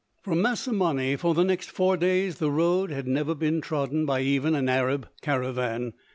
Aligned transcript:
From 0.23 0.41
Masimani, 0.41 1.15
for 1.15 1.35
the 1.35 1.43
next 1.43 1.69
four 1.69 1.95
days, 1.95 2.39
the 2.39 2.49
road 2.49 2.89
had 2.89 3.07
never 3.07 3.35
been 3.35 3.61
trodden 3.61 4.03
by 4.07 4.21
even 4.21 4.55
an 4.55 4.67
Arab 4.67 5.07
caravan. 5.21 5.93